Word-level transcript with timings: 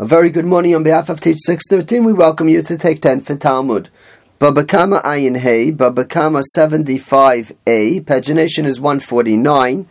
A 0.00 0.06
very 0.06 0.30
good 0.30 0.46
morning 0.46 0.74
on 0.74 0.82
behalf 0.82 1.10
of 1.10 1.20
Teach 1.20 1.36
613. 1.40 2.06
We 2.06 2.14
welcome 2.14 2.48
you 2.48 2.62
to 2.62 2.78
take 2.78 3.02
10 3.02 3.20
for 3.20 3.36
Talmud. 3.36 3.90
Babakama 4.38 5.02
Ayin 5.02 5.36
Hey, 5.36 5.70
Babakama 5.70 6.42
75a, 6.56 8.00
pagination 8.06 8.64
is 8.64 8.80
149. 8.80 9.86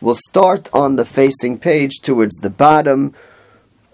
We'll 0.00 0.16
start 0.16 0.68
on 0.72 0.96
the 0.96 1.04
facing 1.04 1.60
page 1.60 2.00
towards 2.02 2.38
the 2.38 2.50
bottom, 2.50 3.14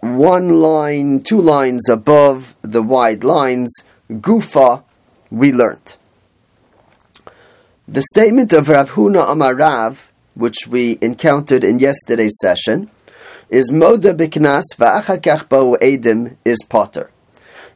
one 0.01 0.63
line, 0.63 1.21
two 1.21 1.39
lines 1.39 1.87
above 1.91 2.57
the 2.63 2.83
wide 2.83 3.23
lines. 3.23 3.71
Gufa, 4.11 4.83
we 5.31 5.53
learnt. 5.53 5.99
The 7.87 8.01
statement 8.01 8.55
of 8.55 8.71
Rav 8.71 8.93
Huna 8.93 9.27
Amarav, 9.27 10.07
which 10.33 10.67
we 10.67 10.97
encountered 11.03 11.63
in 11.63 11.79
yesterday's 11.79 12.39
session, 12.41 12.91
is 13.51 13.71
moda 13.71 14.15
biknas 14.15 14.65
va'achakach 14.77 15.49
ba'u 15.49 15.79
edim 15.81 16.37
is 16.45 16.59
potter. 16.69 17.11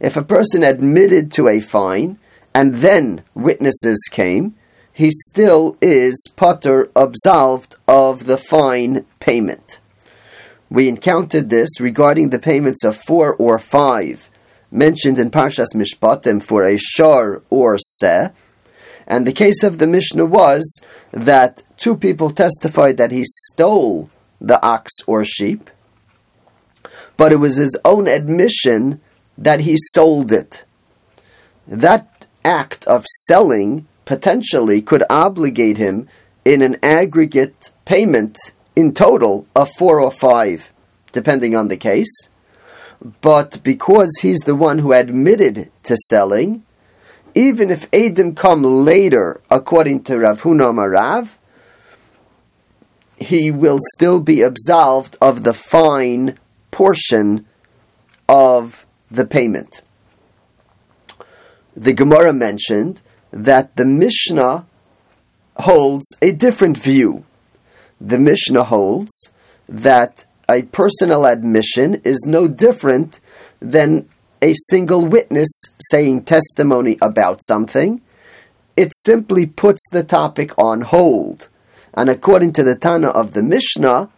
If 0.01 0.17
a 0.17 0.25
person 0.25 0.63
admitted 0.63 1.31
to 1.33 1.49
a 1.49 1.61
fine 1.61 2.19
and 2.55 2.77
then 2.77 3.25
witnesses 3.35 4.09
came, 4.11 4.55
he 4.93 5.11
still 5.29 5.77
is 5.81 6.29
potter 6.37 6.91
absolved 6.95 7.77
of 7.89 8.27
the 8.27 8.37
fine 8.37 9.07
payment. 9.21 9.79
We 10.69 10.89
encountered 10.89 11.51
this 11.51 11.81
regarding 11.81 12.31
the 12.31 12.39
payments 12.39 12.85
of 12.85 12.97
four 12.97 13.35
or 13.35 13.59
five 13.59 14.29
mentioned 14.73 15.19
in 15.19 15.31
Parshas 15.31 15.75
Mishpatim 15.75 16.43
for 16.43 16.65
a 16.65 16.79
shor 16.79 17.43
or 17.51 17.79
seh, 17.79 18.31
and 19.07 19.27
the 19.27 19.33
case 19.33 19.63
of 19.63 19.79
the 19.79 19.87
Mishnah 19.87 20.25
was 20.25 20.81
that 21.11 21.63
two 21.77 21.97
people 21.97 22.31
testified 22.31 22.97
that 22.97 23.13
he 23.13 23.25
stole 23.25 24.09
the 24.43 24.63
ox 24.65 24.91
or 25.07 25.25
sheep, 25.25 25.71
but 27.17 27.33
it 27.33 27.37
was 27.37 27.57
his 27.57 27.79
own 27.85 28.09
admission 28.09 29.01
that 29.39 29.61
he 29.61 29.77
sold 29.95 30.33
it. 30.33 30.65
That 31.67 32.27
act 32.45 32.85
of 32.87 33.07
selling 33.07 33.87
potentially 34.05 34.83
could 34.83 35.05
obligate 35.09 35.77
him 35.77 36.09
in 36.45 36.61
an 36.61 36.77
aggregate 36.83 37.71
payment 37.85 38.37
in 38.75 38.93
total 38.93 39.47
of 39.55 39.71
four 39.79 40.01
or 40.01 40.11
five, 40.11 40.73
depending 41.13 41.55
on 41.55 41.69
the 41.69 41.77
case. 41.77 42.29
But 43.21 43.63
because 43.63 44.11
he's 44.23 44.41
the 44.41 44.57
one 44.57 44.81
who 44.81 44.93
admitted 44.93 45.71
to 45.85 45.97
selling, 45.97 46.65
even 47.35 47.71
if 47.71 47.91
Adim 47.93 48.37
come 48.37 48.63
later, 48.63 49.41
according 49.51 50.03
to 50.05 50.19
Rav 50.19 50.43
Huna 50.43 50.73
Marav, 50.75 51.37
he 53.23 53.51
will 53.51 53.79
still 53.95 54.21
be 54.21 54.43
absolved 54.43 55.17
of 55.21 55.43
the 55.43 55.55
fine 55.55 56.39
portion 56.71 57.47
of 58.29 58.87
the 59.11 59.27
payment. 59.27 59.83
The 61.77 61.93
Gemara 61.93 62.33
mentioned 62.33 63.01
that 63.31 63.77
the 63.77 63.85
Mishnah 63.85 64.67
holds 65.57 66.07
a 66.21 66.33
different 66.33 66.77
view. 66.77 67.25
The 68.01 68.19
Mishnah 68.19 68.65
holds 68.65 69.31
that 69.69 70.25
a 70.49 70.63
personal 70.63 71.25
admission 71.25 72.03
is 72.05 72.27
no 72.27 72.49
different 72.49 73.21
than 73.61 74.09
a 74.43 74.55
single 74.69 75.07
witness 75.07 75.49
saying 75.91 76.25
testimony 76.25 76.99
about 77.01 77.41
something. 77.45 78.01
It 78.77 78.93
simply 79.05 79.47
puts 79.47 79.89
the 79.91 80.03
topic 80.03 80.59
on 80.59 80.81
hold. 80.83 81.49
And 81.95 82.09
according 82.09 82.53
to 82.55 82.63
the 82.63 82.75
Tana 82.75 83.09
of 83.09 83.33
the 83.33 83.43
Mishnah, 83.43 84.11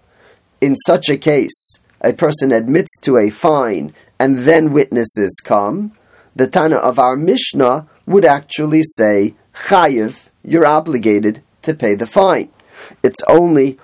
in 0.61 0.77
such 0.77 1.09
a 1.09 1.17
case, 1.17 1.81
a 2.01 2.13
person 2.13 2.53
admits 2.53 2.97
to 3.01 3.17
a 3.17 3.31
fine 3.31 3.95
and 4.19 4.39
then 4.39 4.73
witnesses 4.73 5.41
come, 5.45 5.93
the 6.37 6.47
Tana 6.47 6.77
of 6.77 6.99
our 6.99 7.17
Mishnah 7.17 7.87
would 8.07 8.25
actually 8.25 8.83
say, 8.83 9.35
Chayiv, 9.55 10.29
you're 10.43 10.67
obligated 10.67 11.43
to 11.63 11.75
pay 11.75 11.95
the 11.95 12.07
fine. 12.07 12.51
It's 13.03 13.23
only 13.29 13.79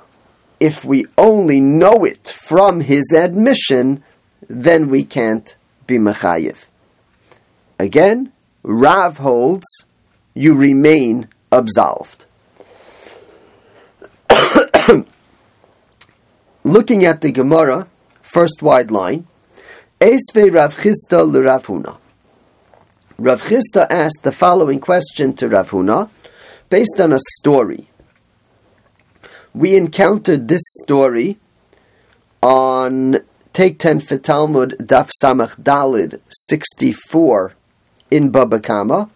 if 0.60 0.84
we 0.84 1.06
only 1.16 1.60
know 1.60 2.04
it 2.04 2.28
from 2.28 2.82
his 2.82 3.14
admission, 3.16 4.04
then 4.48 4.88
we 4.88 5.04
can't 5.04 5.56
be 5.86 5.96
Mechayiv. 5.96 6.66
Again, 7.78 8.30
Rav 8.62 9.18
holds 9.18 9.66
you 10.34 10.54
remain 10.54 11.28
absolved. 11.50 12.26
Looking 16.64 17.04
at 17.04 17.20
the 17.20 17.32
Gemara, 17.32 17.88
first 18.22 18.62
wide 18.62 18.90
line, 18.90 19.26
Esve 20.00 20.54
Rav 20.54 20.76
Chisda 20.76 21.44
Rav 21.44 21.66
Huna. 21.66 21.98
Rav 23.18 23.42
Chisda 23.42 23.86
asked 23.90 24.22
the 24.22 24.32
following 24.32 24.80
question 24.80 25.34
to 25.34 25.48
Rav 25.48 25.70
Huna, 25.70 26.08
based 26.68 27.00
on 27.00 27.12
a 27.12 27.18
story. 27.38 27.88
We 29.52 29.76
encountered 29.76 30.48
this 30.48 30.62
story 30.82 31.38
on 32.42 33.18
Take 33.52 33.78
10 33.80 34.00
for 34.00 34.16
Talmud 34.16 34.76
Daf 34.78 35.10
Samach 35.22 35.60
Dalid 35.60 36.20
64 36.30 37.54
in 38.10 38.30
Baba 38.30 38.60
Kama, 38.60 39.10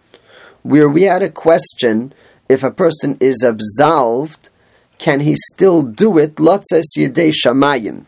where 0.61 0.89
we 0.89 1.03
had 1.03 1.23
a 1.23 1.29
question 1.29 2.13
if 2.49 2.61
a 2.61 2.69
person 2.69 3.17
is 3.21 3.43
absolved, 3.43 4.49
can 4.97 5.21
he 5.21 5.35
still 5.53 5.81
do 5.81 6.17
it, 6.17 6.35
Lotzes 6.35 6.83
Yedei 6.97 7.33
Shamayim, 7.33 8.05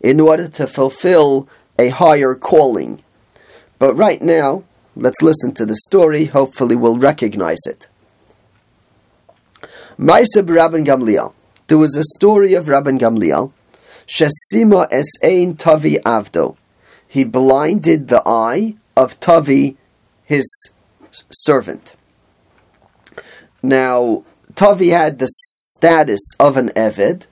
in 0.00 0.20
order 0.20 0.48
to 0.48 0.66
fulfill 0.66 1.48
a 1.78 1.88
higher 1.88 2.34
calling? 2.34 3.02
But 3.78 3.94
right 3.94 4.22
now, 4.22 4.64
let's 4.96 5.22
listen 5.22 5.54
to 5.54 5.66
the 5.66 5.76
story, 5.76 6.26
hopefully 6.26 6.76
we'll 6.76 6.98
recognize 6.98 7.60
it. 7.66 7.88
Maiseb 9.98 10.46
Rabban 10.46 10.84
Gamliel. 10.84 11.32
There 11.68 11.78
was 11.78 11.96
a 11.96 12.04
story 12.16 12.54
of 12.54 12.66
Rabban 12.66 12.98
Gamliel 12.98 13.52
Shesima 14.06 14.86
es 14.90 15.06
ein 15.22 15.56
Tavi 15.56 15.96
avdo. 16.04 16.56
He 17.08 17.24
blinded 17.24 18.08
the 18.08 18.22
eye 18.26 18.76
of 18.96 19.18
Tavi, 19.20 19.76
his 20.24 20.44
servant. 21.30 21.94
Now, 23.62 24.24
Tavi 24.56 24.90
had 24.90 25.18
the 25.18 25.28
status 25.28 26.20
of 26.38 26.56
an 26.56 26.68
Eved, 26.70 27.26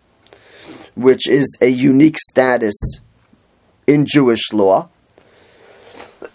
which 0.94 1.28
is 1.28 1.56
a 1.60 1.68
unique 1.68 2.18
status 2.18 2.74
in 3.86 4.04
Jewish 4.04 4.52
law. 4.52 4.88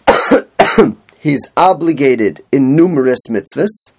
He's 1.18 1.46
obligated 1.56 2.44
in 2.50 2.74
numerous 2.74 3.20
mitzvahs, 3.28 3.92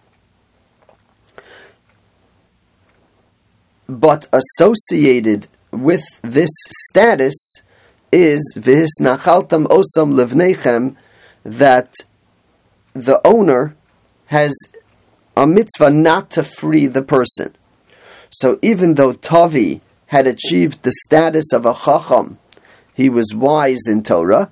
but 3.88 4.28
associated 4.32 5.48
with 5.72 6.04
this 6.22 6.50
status 6.88 7.62
is 8.12 8.54
vis 8.58 8.90
nachaltam 9.00 9.68
osam 9.68 10.14
levnechem 10.14 10.96
that 11.44 11.94
the 12.94 13.22
owner 13.26 13.76
has 14.28 14.56
a 15.40 15.48
mitzvah 15.48 15.90
not 15.90 16.30
to 16.32 16.44
free 16.44 16.86
the 16.86 17.02
person. 17.02 17.56
So 18.30 18.60
even 18.62 18.96
though 18.96 19.14
Tavi 19.14 19.80
had 20.08 20.28
achieved 20.28 20.84
the 20.84 20.92
status 20.92 21.54
of 21.54 21.66
a 21.66 21.74
chacham, 21.74 22.38
he 22.94 23.10
was 23.10 23.34
wise 23.34 23.88
in 23.88 24.04
Torah, 24.04 24.52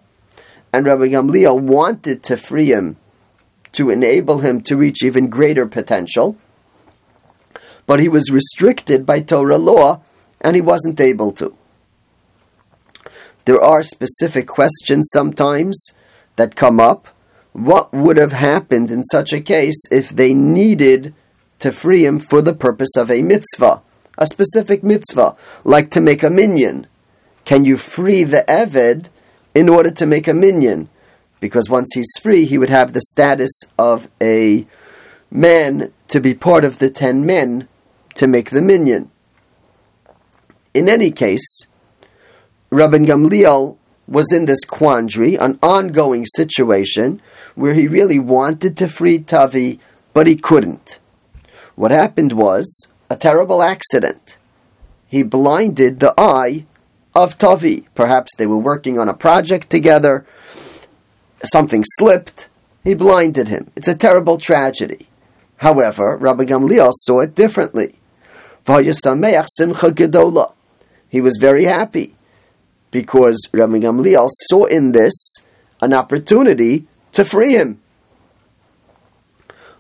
and 0.71 0.85
Rabbi 0.85 1.09
Gamliel 1.09 1.59
wanted 1.59 2.23
to 2.23 2.37
free 2.37 2.71
him 2.71 2.95
to 3.73 3.89
enable 3.89 4.39
him 4.39 4.61
to 4.61 4.77
reach 4.77 5.03
even 5.03 5.27
greater 5.27 5.65
potential, 5.65 6.37
but 7.85 7.99
he 7.99 8.07
was 8.07 8.31
restricted 8.31 9.05
by 9.05 9.19
Torah 9.19 9.57
law 9.57 10.01
and 10.39 10.55
he 10.55 10.61
wasn't 10.61 11.01
able 11.01 11.33
to. 11.33 11.53
There 13.44 13.62
are 13.62 13.83
specific 13.83 14.47
questions 14.47 15.09
sometimes 15.12 15.91
that 16.38 16.56
come 16.56 16.79
up. 16.79 17.09
What 17.57 17.92
would 17.92 18.18
have 18.18 18.33
happened 18.33 18.92
in 18.92 19.04
such 19.04 19.33
a 19.33 19.42
case 19.42 19.81
if 19.89 20.09
they 20.09 20.36
needed 20.36 21.15
to 21.57 21.71
free 21.71 22.06
him 22.06 22.19
for 22.19 22.39
the 22.39 22.54
purpose 22.54 22.95
of 22.95 23.09
a 23.09 23.24
mitzvah, 23.24 23.81
a 24.15 24.27
specific 24.27 24.83
mitzvah, 24.83 25.36
like 25.63 25.89
to 25.89 26.00
make 26.00 26.21
a 26.21 26.30
minion. 26.30 26.86
Can 27.45 27.65
you 27.65 27.75
free 27.75 28.24
the 28.24 28.45
Eved 28.48 29.09
in 29.56 29.69
order 29.69 29.89
to 29.89 30.06
make 30.06 30.27
a 30.27 30.36
minion? 30.36 30.88
Because 31.39 31.68
once 31.68 31.95
he's 31.95 32.12
free, 32.21 32.45
he 32.45 32.59
would 32.59 32.69
have 32.69 32.94
the 32.94 33.01
status 33.01 33.63
of 33.80 34.07
a 34.21 34.68
man 35.31 35.92
to 36.10 36.19
be 36.19 36.36
part 36.36 36.63
of 36.63 36.77
the 36.77 36.92
ten 36.92 37.25
men 37.25 37.68
to 38.13 38.27
make 38.27 38.51
the 38.51 38.62
minion. 38.62 39.10
In 40.75 40.88
any 40.88 41.10
case, 41.10 41.65
Rabban 42.71 43.07
Gamliel 43.07 43.77
was 44.07 44.31
in 44.31 44.45
this 44.45 44.63
quandary, 44.63 45.36
an 45.36 45.57
ongoing 45.62 46.25
situation, 46.36 47.19
where 47.57 47.74
he 47.74 47.88
really 47.88 48.19
wanted 48.19 48.77
to 48.77 48.88
free 48.88 49.18
Tavi, 49.18 49.80
but 50.13 50.27
he 50.27 50.36
couldn't. 50.36 51.00
What 51.75 51.89
happened 51.89 52.33
was 52.33 52.88
a 53.09 53.15
terrible 53.15 53.63
accident. 53.63 54.38
He 55.07 55.24
blinded 55.24 56.00
the 56.00 56.13
eye 56.19 56.65
of 57.15 57.39
Tavi. 57.39 57.88
Perhaps 57.95 58.36
they 58.36 58.45
were 58.45 58.59
working 58.59 59.00
on 59.00 59.09
a 59.09 59.13
project 59.15 59.71
together. 59.71 60.24
Something 61.44 61.83
slipped. 61.98 62.48
He 62.83 62.94
blinded 62.94 63.48
him. 63.48 63.71
It's 63.75 63.88
a 63.88 63.98
terrible 63.98 64.38
tragedy. 64.38 65.07
However, 65.57 66.15
Rabbi 66.15 66.44
Gamliel 66.44 66.92
saw 66.94 67.21
it 67.21 67.33
differently. 67.33 67.95
He 71.10 71.21
was 71.21 71.38
very 71.39 71.63
happy 71.63 72.15
because 72.92 73.50
Rabbi 73.51 73.80
Gamliel 73.80 74.30
saw 74.31 74.65
in 74.65 74.92
this 74.92 75.38
an 75.81 75.94
opportunity 75.94 76.86
to 77.13 77.25
free 77.25 77.54
him. 77.54 77.80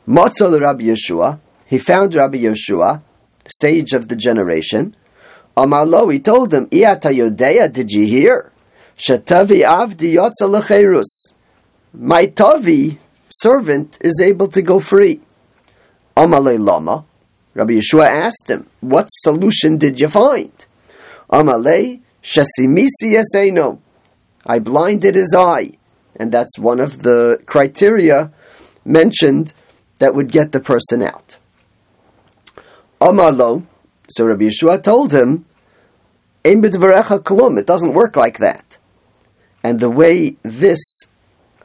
Matzal 0.07 0.59
Rabbi 0.59 0.85
Yeshua, 0.85 1.39
he 1.65 1.77
found 1.77 2.15
Rabbi 2.15 2.37
Yeshua, 2.37 3.01
sage 3.47 3.93
of 3.93 4.07
the 4.07 4.15
generation. 4.15 4.95
Amarlo, 5.55 6.11
he 6.11 6.19
told 6.19 6.53
him, 6.53 6.67
Iata 6.67 7.13
Yodea, 7.13 7.71
did 7.71 7.91
you 7.91 8.05
hear? 8.05 8.51
Shatavi 8.97 9.63
avdi 9.63 10.15
yotza 10.15 11.03
My 11.93 12.25
Tavi, 12.25 12.99
servant, 13.29 13.97
is 14.01 14.21
able 14.23 14.47
to 14.47 14.61
go 14.61 14.79
free. 14.79 15.21
Amalei 16.15 16.57
Lama, 16.57 17.05
Rabbi 17.53 17.73
Yeshua 17.73 18.07
asked 18.07 18.49
him, 18.49 18.67
What 18.79 19.07
solution 19.09 19.77
did 19.77 19.99
you 19.99 20.07
find? 20.07 20.51
Amalei 21.29 22.01
Shasimisi 22.23 23.15
Yeseno. 23.15 23.79
I 24.45 24.59
blinded 24.59 25.15
his 25.15 25.35
eye. 25.37 25.71
And 26.17 26.31
that's 26.31 26.57
one 26.57 26.79
of 26.79 27.03
the 27.03 27.41
criteria 27.45 28.31
mentioned 28.83 29.53
that 29.99 30.15
would 30.15 30.31
get 30.31 30.51
the 30.51 30.59
person 30.59 31.01
out. 31.01 31.37
Amalo, 32.99 33.63
so 34.09 34.25
Rabbi 34.25 34.45
Yeshua 34.45 34.81
told 34.81 35.13
him, 35.13 35.45
It 36.43 37.67
doesn't 37.67 37.93
work 37.93 38.15
like 38.15 38.39
that. 38.39 38.77
And 39.63 39.79
the 39.79 39.89
way 39.89 40.37
this 40.43 40.79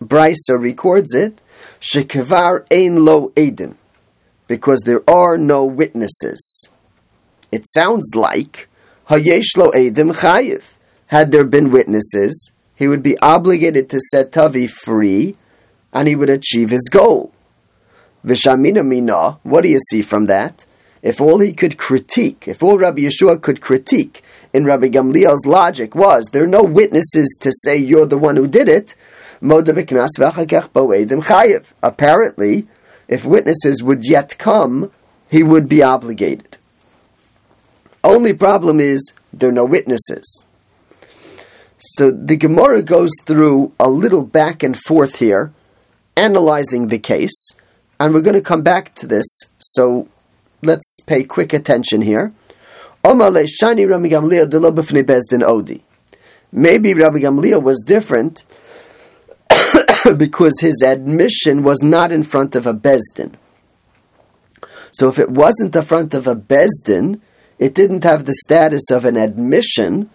Brisa 0.00 0.60
records 0.60 1.14
it, 1.14 1.40
Shekevar 1.80 2.64
ein 2.70 3.04
lo 3.04 3.30
edim, 3.30 3.76
because 4.46 4.82
there 4.82 5.08
are 5.08 5.38
no 5.38 5.64
witnesses. 5.64 6.68
It 7.50 7.64
sounds 7.68 8.12
like 8.14 8.68
Hayesh 9.08 9.56
lo 9.56 9.70
edim 9.72 10.14
chayiv. 10.14 10.62
Had 11.06 11.32
there 11.32 11.44
been 11.44 11.70
witnesses, 11.70 12.51
he 12.82 12.88
would 12.88 13.02
be 13.02 13.16
obligated 13.18 13.88
to 13.88 14.00
set 14.10 14.32
Tavi 14.32 14.66
free, 14.66 15.36
and 15.92 16.08
he 16.08 16.16
would 16.16 16.28
achieve 16.28 16.70
his 16.70 16.88
goal. 16.90 17.32
Vishamina 18.26 18.84
mina, 18.84 19.38
what 19.44 19.62
do 19.62 19.68
you 19.68 19.78
see 19.88 20.02
from 20.02 20.26
that? 20.26 20.64
If 21.00 21.20
all 21.20 21.38
he 21.38 21.52
could 21.52 21.78
critique, 21.78 22.48
if 22.48 22.60
all 22.60 22.78
Rabbi 22.78 23.02
Yeshua 23.02 23.40
could 23.40 23.60
critique 23.60 24.24
in 24.52 24.64
Rabbi 24.64 24.88
Gamliel's 24.88 25.46
logic 25.46 25.94
was 25.94 26.30
there 26.32 26.42
are 26.42 26.48
no 26.48 26.64
witnesses 26.64 27.38
to 27.40 27.52
say 27.62 27.76
you're 27.76 28.04
the 28.04 28.18
one 28.18 28.34
who 28.34 28.48
did 28.48 28.68
it, 28.68 28.96
apparently, 31.84 32.66
if 33.06 33.24
witnesses 33.24 33.80
would 33.80 34.08
yet 34.08 34.38
come, 34.38 34.90
he 35.30 35.44
would 35.44 35.68
be 35.68 35.84
obligated. 35.84 36.56
Only 38.02 38.32
problem 38.32 38.80
is 38.80 39.12
there 39.32 39.50
are 39.50 39.52
no 39.52 39.64
witnesses. 39.64 40.46
So 41.84 42.12
the 42.12 42.36
Gemara 42.36 42.80
goes 42.82 43.10
through 43.24 43.72
a 43.80 43.90
little 43.90 44.24
back 44.24 44.62
and 44.62 44.78
forth 44.78 45.16
here, 45.16 45.52
analyzing 46.16 46.86
the 46.88 47.00
case, 47.00 47.56
and 47.98 48.14
we're 48.14 48.20
going 48.20 48.36
to 48.36 48.40
come 48.40 48.62
back 48.62 48.94
to 48.96 49.06
this. 49.08 49.26
So 49.58 50.06
let's 50.62 51.00
pay 51.06 51.24
quick 51.24 51.52
attention 51.52 52.02
here. 52.02 52.32
Maybe 53.04 53.24
Rabbi 56.94 57.18
Gamliel 57.18 57.62
was 57.62 57.82
different 57.84 58.44
because 60.16 60.60
his 60.60 60.82
admission 60.82 61.64
was 61.64 61.82
not 61.82 62.12
in 62.12 62.22
front 62.22 62.54
of 62.54 62.64
a 62.64 62.74
Beis 62.74 63.02
Din. 63.12 63.36
So 64.92 65.08
if 65.08 65.18
it 65.18 65.30
wasn't 65.30 65.74
in 65.74 65.82
front 65.82 66.14
of 66.14 66.28
a 66.28 66.36
Beis 66.36 66.70
Din, 66.84 67.20
it 67.58 67.74
didn't 67.74 68.04
have 68.04 68.24
the 68.24 68.34
status 68.34 68.88
of 68.92 69.04
an 69.04 69.16
admission, 69.16 70.10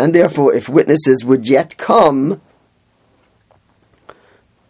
and 0.00 0.14
therefore, 0.14 0.54
if 0.54 0.66
witnesses 0.66 1.26
would 1.26 1.46
yet 1.46 1.76
come, 1.76 2.40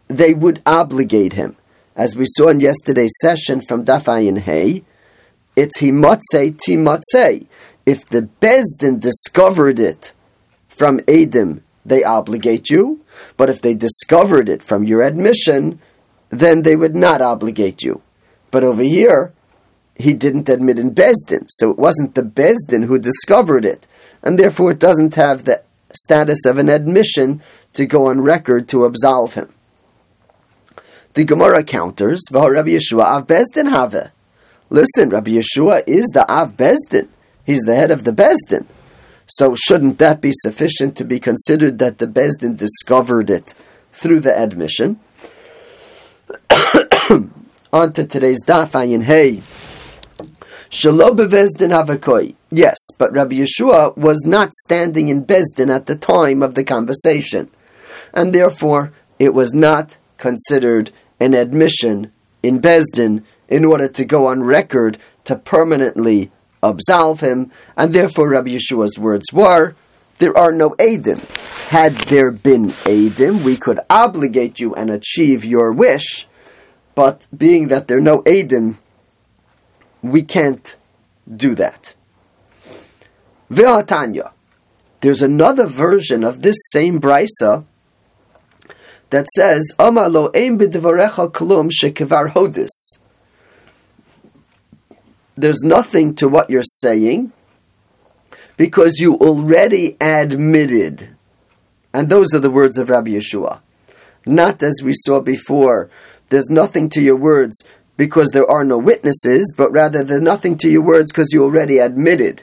they 0.08 0.34
would 0.34 0.60
obligate 0.66 1.34
him. 1.34 1.54
As 1.94 2.16
we 2.16 2.24
saw 2.26 2.48
in 2.48 2.58
yesterday's 2.58 3.14
session 3.20 3.60
from 3.60 3.84
Dafayin 3.84 4.38
Hay, 4.38 4.82
it's 5.54 5.80
himotze 5.80 6.58
timotze. 6.66 7.46
If 7.86 8.06
the 8.06 8.28
Beis 8.40 8.64
Din 8.76 8.98
discovered 8.98 9.78
it 9.78 10.12
from 10.68 10.98
Adim, 11.00 11.60
they 11.86 12.02
obligate 12.02 12.68
you. 12.68 13.04
But 13.36 13.50
if 13.50 13.62
they 13.62 13.74
discovered 13.74 14.48
it 14.48 14.64
from 14.64 14.82
your 14.82 15.00
admission, 15.00 15.78
then 16.30 16.62
they 16.62 16.74
would 16.74 16.96
not 16.96 17.22
obligate 17.22 17.82
you. 17.84 18.02
But 18.50 18.64
over 18.64 18.82
here, 18.82 19.32
he 19.94 20.12
didn't 20.12 20.48
admit 20.48 20.80
in 20.80 20.92
Beis 20.92 21.24
Din, 21.24 21.46
so 21.50 21.70
it 21.70 21.78
wasn't 21.78 22.16
the 22.16 22.22
Beis 22.22 22.66
Din 22.66 22.82
who 22.82 22.98
discovered 22.98 23.64
it, 23.64 23.86
and 24.22 24.38
therefore 24.38 24.72
it 24.72 24.78
doesn't 24.78 25.14
have 25.14 25.44
the 25.44 25.62
status 25.93 26.44
of 26.44 26.58
an 26.58 26.69
admission 26.69 27.43
to 27.72 27.87
go 27.87 28.06
on 28.06 28.20
record 28.20 28.69
to 28.69 28.84
absolve 28.84 29.34
him. 29.34 29.52
The 31.14 31.25
Gemara 31.25 31.64
counters, 31.64 32.22
Rabbi 32.32 32.70
Yeshua 32.70 33.05
Av 33.05 33.26
Beis 33.26 33.46
Din 33.52 33.67
have. 33.67 34.12
Listen, 34.69 35.11
Rabbi 35.11 35.32
Yeshua 35.32 35.82
is 35.87 36.06
the 36.14 36.25
Av 36.31 36.56
Beis 36.56 36.78
Din. 36.88 37.08
He's 37.44 37.62
the 37.62 37.75
head 37.75 37.90
of 37.90 38.05
the 38.05 38.12
Beis 38.12 38.37
Din. 38.49 38.67
So 39.26 39.56
shouldn't 39.56 39.99
that 39.99 40.20
be 40.20 40.32
sufficient 40.32 40.96
to 40.96 41.05
be 41.05 41.19
considered 41.19 41.78
that 41.81 41.99
the 41.99 42.06
Beis 42.06 42.38
Din 42.38 42.56
discovered 42.56 43.31
it 43.31 43.55
through 43.93 44.20
the 44.20 44.37
admission? 44.37 45.00
On 47.73 47.93
to 47.93 48.06
today's 48.06 48.44
Daf 48.44 48.73
Ayin 48.73 49.02
Hey. 49.02 49.43
Shalo 50.70 51.11
bevezdin. 51.11 52.34
Yes, 52.52 52.76
but 52.96 53.12
Rabbi 53.12 53.37
Yeshua 53.37 53.96
was 53.96 54.22
not 54.25 54.55
standing 54.55 55.08
in 55.08 55.25
Beis 55.25 55.46
Din 55.56 55.69
at 55.69 55.87
the 55.87 55.96
time 55.96 56.43
of 56.43 56.55
the 56.55 56.62
conversation, 56.62 57.50
and 58.14 58.32
therefore 58.32 58.93
it 59.19 59.34
was 59.34 59.52
not 59.52 59.96
considered 60.17 60.93
an 61.19 61.34
admission 61.34 62.12
in 62.43 62.61
Beis 62.61 62.84
Din 62.93 63.25
in 63.49 63.64
order 63.64 63.88
to 63.88 64.05
go 64.05 64.28
on 64.28 64.44
record 64.44 64.96
to 65.25 65.34
permanently 65.34 66.31
absolve 66.62 67.19
him, 67.19 67.50
and 67.76 67.93
therefore 67.93 68.28
Rabbi 68.28 68.50
Yeshua's 68.50 68.96
words 68.96 69.32
were, 69.32 69.75
there 70.19 70.37
are 70.38 70.52
no 70.52 70.70
Adim. 70.70 71.19
Had 71.70 71.94
there 71.94 72.31
been 72.31 72.68
Adim, 72.85 73.42
we 73.42 73.56
could 73.56 73.80
obligate 73.90 74.61
you 74.61 74.75
and 74.76 74.88
achieve 74.88 75.44
your 75.44 75.73
wish, 75.73 76.28
but 76.94 77.26
being 77.37 77.68
that 77.68 77.88
there 77.88 77.99
are 77.99 78.02
no 78.02 78.23
Adim, 78.23 78.76
we 80.02 80.23
can't 80.23 80.76
do 81.35 81.54
that. 81.54 81.95
Ve'atanya. 83.50 84.33
There's 85.00 85.23
another 85.23 85.66
version 85.66 86.25
of 86.25 86.42
this 86.42 86.57
same 86.73 87.00
brisa 87.00 87.64
that 89.11 89.26
says, 89.35 89.73
"Amalo 89.78 90.35
ein 90.35 90.59
klum 90.59 91.71
shekevar 91.71 92.33
hodis." 92.33 92.99
There's 95.35 95.62
nothing 95.62 96.14
to 96.16 96.28
what 96.28 96.50
you're 96.50 96.62
saying 96.62 97.33
because 98.57 98.99
you 98.99 99.14
already 99.14 99.97
admitted, 100.00 101.09
and 101.95 102.09
those 102.09 102.35
are 102.35 102.40
the 102.40 102.50
words 102.50 102.76
of 102.76 102.90
Rabbi 102.90 103.12
Yeshua. 103.12 103.61
Not 104.26 104.62
as 104.62 104.83
we 104.83 104.92
saw 104.95 105.21
before. 105.21 105.88
There's 106.28 106.50
nothing 106.50 106.90
to 106.90 107.00
your 107.00 107.16
words 107.16 107.64
because 108.00 108.30
there 108.30 108.50
are 108.50 108.64
no 108.64 108.78
witnesses, 108.78 109.52
but 109.54 109.71
rather 109.71 110.02
there's 110.02 110.23
nothing 110.23 110.57
to 110.57 110.71
your 110.71 110.80
words 110.80 111.12
because 111.12 111.35
you 111.35 111.45
already 111.45 111.76
admitted. 111.76 112.42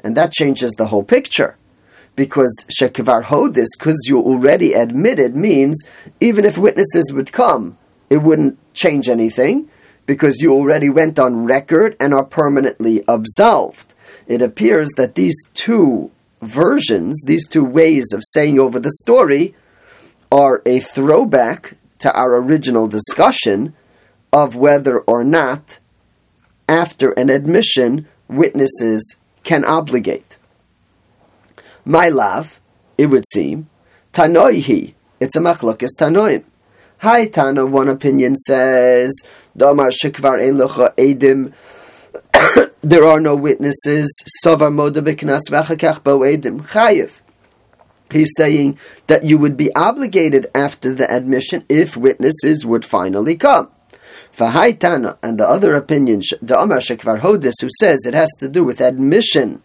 And 0.00 0.14
that 0.18 0.32
changes 0.32 0.72
the 0.72 0.88
whole 0.88 1.02
picture. 1.02 1.56
Because 2.14 2.54
Shekivar 2.68 3.24
Hodis, 3.24 3.68
because 3.78 3.96
you 4.06 4.20
already 4.20 4.74
admitted, 4.74 5.34
means 5.34 5.82
even 6.20 6.44
if 6.44 6.58
witnesses 6.58 7.10
would 7.10 7.32
come, 7.32 7.78
it 8.10 8.18
wouldn't 8.18 8.58
change 8.74 9.08
anything 9.08 9.70
because 10.04 10.42
you 10.42 10.52
already 10.52 10.90
went 10.90 11.18
on 11.18 11.46
record 11.46 11.96
and 11.98 12.12
are 12.12 12.22
permanently 12.22 13.02
absolved. 13.08 13.94
It 14.26 14.42
appears 14.42 14.90
that 14.98 15.14
these 15.14 15.42
two 15.54 16.10
versions, 16.42 17.18
these 17.24 17.48
two 17.48 17.64
ways 17.64 18.12
of 18.12 18.20
saying 18.34 18.60
over 18.60 18.78
the 18.78 18.92
story, 19.00 19.54
are 20.30 20.60
a 20.66 20.80
throwback 20.80 21.78
to 22.00 22.14
our 22.14 22.36
original 22.36 22.88
discussion 22.88 23.72
of 24.32 24.56
whether 24.56 25.00
or 25.00 25.24
not, 25.24 25.78
after 26.68 27.12
an 27.12 27.28
admission, 27.28 28.08
witnesses 28.28 29.16
can 29.44 29.64
obligate. 29.64 30.38
My 31.84 32.08
love, 32.08 32.60
it 32.96 33.06
would 33.06 33.24
seem, 33.32 33.68
tanoihi, 34.12 34.94
it's 35.20 35.36
a 35.36 35.40
machlokes 35.40 35.96
tanoim. 35.98 36.44
Hi 36.98 37.26
Tana, 37.26 37.66
one 37.66 37.88
opinion 37.88 38.36
says, 38.36 39.12
Damar 39.56 39.90
shikvar 39.90 40.40
ein 40.40 40.58
edim 40.96 41.52
there 42.80 43.04
are 43.04 43.20
no 43.20 43.34
witnesses. 43.34 44.08
He's 48.10 48.30
saying 48.36 48.78
that 49.06 49.24
you 49.24 49.38
would 49.38 49.56
be 49.56 49.74
obligated 49.74 50.46
after 50.54 50.92
the 50.92 51.10
admission 51.10 51.64
if 51.68 51.96
witnesses 51.96 52.66
would 52.66 52.84
finally 52.84 53.36
come. 53.36 53.70
Fahaitana 54.36 55.18
and 55.22 55.38
the 55.38 55.48
other 55.48 55.74
opinion, 55.74 56.22
the 56.40 56.58
Amar 56.58 56.78
Shekvar 56.78 57.20
Hodis, 57.20 57.60
who 57.60 57.68
says 57.78 58.06
it 58.06 58.14
has 58.14 58.30
to 58.38 58.48
do 58.48 58.64
with 58.64 58.80
admission. 58.80 59.62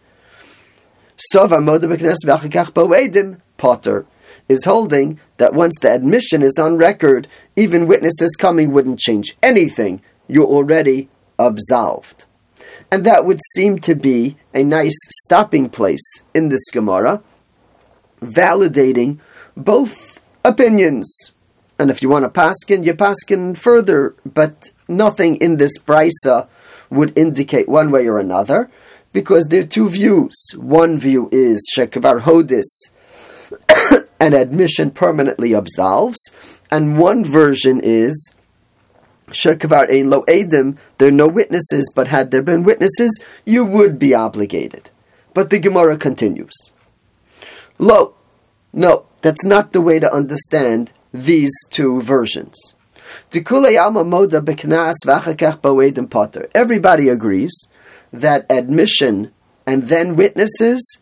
Potter 3.56 4.06
is 4.48 4.64
holding 4.64 5.20
that 5.36 5.54
once 5.54 5.74
the 5.80 5.92
admission 5.92 6.42
is 6.42 6.58
on 6.58 6.76
record, 6.76 7.28
even 7.56 7.86
witnesses 7.86 8.36
coming 8.36 8.72
wouldn't 8.72 8.98
change 8.98 9.36
anything. 9.42 10.00
You're 10.26 10.46
already 10.46 11.08
absolved. 11.38 12.24
And 12.90 13.04
that 13.04 13.24
would 13.24 13.40
seem 13.54 13.78
to 13.80 13.94
be 13.94 14.36
a 14.54 14.64
nice 14.64 14.96
stopping 15.24 15.68
place 15.68 16.22
in 16.34 16.48
this 16.48 16.70
Gemara, 16.70 17.22
validating 18.20 19.18
both 19.56 20.20
opinions. 20.44 21.32
And 21.78 21.90
if 21.90 22.02
you 22.02 22.08
want 22.08 22.24
to 22.24 22.40
paskin, 22.40 22.84
you 22.84 22.94
paskin 22.94 23.56
further, 23.56 24.14
but 24.24 24.70
nothing 24.88 25.36
in 25.36 25.56
this 25.56 25.78
brisa 25.78 26.48
would 26.90 27.16
indicate 27.16 27.68
one 27.68 27.90
way 27.90 28.08
or 28.08 28.18
another, 28.18 28.70
because 29.12 29.46
there 29.48 29.62
are 29.62 29.66
two 29.66 29.88
views. 29.88 30.34
One 30.56 30.98
view 30.98 31.28
is 31.30 31.70
shekvar 31.74 32.22
hodis, 32.22 32.90
an 34.20 34.34
admission 34.34 34.90
permanently 34.90 35.54
absolves, 35.54 36.18
and 36.70 36.98
one 36.98 37.24
version 37.24 37.80
is 37.82 38.32
shekvar 39.28 39.90
ein 39.90 40.10
lo 40.10 40.24
edim, 40.28 40.76
there 40.98 41.08
are 41.08 41.12
no 41.12 41.28
witnesses, 41.28 41.92
but 41.94 42.08
had 42.08 42.30
there 42.30 42.42
been 42.42 42.64
witnesses, 42.64 43.22
you 43.44 43.64
would 43.64 43.98
be 43.98 44.14
obligated. 44.14 44.90
But 45.34 45.50
the 45.50 45.58
Gemara 45.58 45.96
continues. 45.96 46.54
Lo, 47.78 48.14
no, 48.72 49.06
that's 49.22 49.44
not 49.44 49.72
the 49.72 49.80
way 49.80 49.98
to 49.98 50.12
understand 50.12 50.92
these 51.12 51.52
two 51.70 52.00
versions. 52.02 52.54
Everybody 56.54 57.08
agrees 57.08 57.68
that 58.12 58.46
admission 58.50 59.32
and 59.66 59.82
then 59.84 60.16
witnesses 60.16 60.98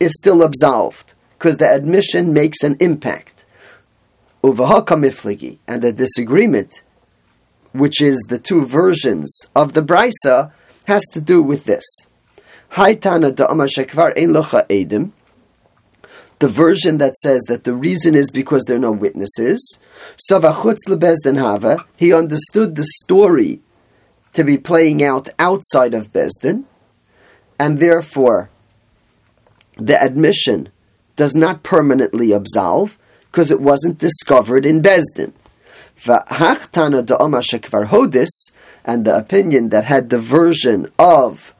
is 0.00 0.12
still 0.16 0.42
absolved 0.42 1.14
because 1.38 1.58
the 1.58 1.68
admission 1.68 2.32
makes 2.32 2.62
an 2.62 2.76
impact. 2.80 3.44
And 4.42 5.82
the 5.82 5.92
disagreement, 5.92 6.82
which 7.72 8.00
is 8.00 8.20
the 8.28 8.38
two 8.38 8.66
versions 8.66 9.46
of 9.54 9.72
the 9.72 9.82
brisa, 9.82 10.52
has 10.86 11.02
to 11.12 11.20
do 11.20 11.42
with 11.42 11.64
this. 11.64 11.84
The 16.40 16.48
version 16.48 16.98
that 16.98 17.16
says 17.16 17.42
that 17.48 17.64
the 17.64 17.74
reason 17.74 18.14
is 18.14 18.30
because 18.30 18.64
there 18.64 18.76
are 18.76 18.80
no 18.80 18.92
witnesses. 18.92 19.78
Savachutz 20.30 20.86
lebezden 20.88 21.38
hava. 21.38 21.84
He 21.96 22.12
understood 22.12 22.74
the 22.74 22.86
story 23.02 23.60
to 24.32 24.44
be 24.44 24.58
playing 24.58 25.02
out 25.02 25.28
outside 25.38 25.94
of 25.94 26.12
Beis 26.12 26.32
Din, 26.42 26.66
and 27.58 27.78
therefore 27.78 28.50
the 29.76 30.00
admission 30.00 30.70
does 31.16 31.34
not 31.34 31.62
permanently 31.62 32.32
absolve 32.32 32.98
because 33.30 33.50
it 33.50 33.60
wasn't 33.60 33.98
discovered 33.98 34.66
in 34.66 34.82
Beis 34.82 35.04
Din. 35.14 35.32
And 38.86 39.04
the 39.06 39.16
opinion 39.16 39.68
that 39.70 39.84
had 39.84 40.10
the 40.10 40.18
version 40.18 40.92
of 40.98 41.54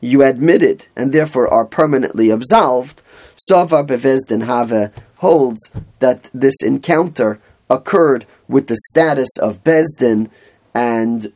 you 0.00 0.22
admitted 0.22 0.86
and 0.96 1.12
therefore 1.12 1.48
are 1.48 1.64
permanently 1.64 2.30
absolved, 2.30 3.02
Savar 3.50 3.86
Bevezdin 3.86 4.44
Have 4.46 4.92
holds 5.16 5.70
that 5.98 6.30
this 6.32 6.62
encounter 6.62 7.40
occurred 7.68 8.26
with 8.48 8.68
the 8.68 8.76
status 8.90 9.28
of 9.38 9.64
Beis 9.64 9.86
Din 9.98 10.30
and 10.74 11.32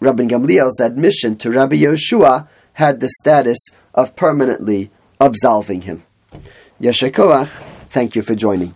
Rabbi 0.00 0.24
Gamliel's 0.24 0.80
admission 0.80 1.36
to 1.36 1.50
Rabbi 1.50 1.76
Yeshua 1.76 2.48
had 2.74 3.00
the 3.00 3.08
status 3.20 3.58
of 3.94 4.16
permanently 4.16 4.90
absolving 5.20 5.82
him. 5.82 6.02
Yeshekoach, 6.80 7.48
thank 7.90 8.16
you 8.16 8.22
for 8.22 8.34
joining. 8.34 8.74